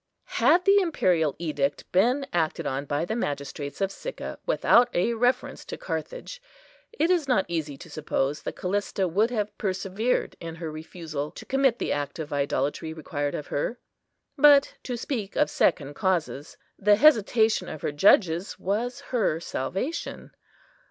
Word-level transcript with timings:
Had 0.41 0.65
the 0.65 0.79
imperial 0.79 1.35
edict 1.37 1.85
been 1.91 2.25
acted 2.33 2.65
on 2.65 2.85
by 2.85 3.05
the 3.05 3.15
magistrates 3.15 3.81
of 3.81 3.91
Sicca, 3.91 4.39
without 4.47 4.89
a 4.95 5.13
reference 5.13 5.63
to 5.65 5.77
Carthage, 5.77 6.41
it 6.91 7.11
is 7.11 7.27
not 7.27 7.45
easy 7.47 7.77
to 7.77 7.87
suppose 7.87 8.41
that 8.41 8.55
Callista 8.55 9.07
would 9.07 9.29
have 9.29 9.55
persevered 9.59 10.35
in 10.39 10.55
her 10.55 10.71
refusal 10.71 11.29
to 11.29 11.45
commit 11.45 11.77
the 11.77 11.91
act 11.91 12.17
of 12.17 12.33
idolatry 12.33 12.93
required 12.93 13.35
of 13.35 13.45
her. 13.45 13.77
But, 14.37 14.73
to 14.81 14.97
speak 14.97 15.35
of 15.35 15.51
second 15.51 15.93
causes, 15.93 16.57
the 16.79 16.95
hesitation 16.95 17.69
of 17.69 17.83
her 17.83 17.91
judges 17.91 18.57
was 18.57 19.01
her 19.09 19.39
salvation. 19.39 20.31